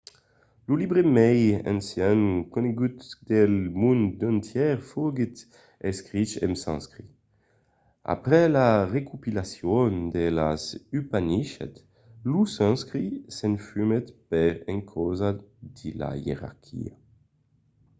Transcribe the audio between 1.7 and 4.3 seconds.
ancian conegut del mond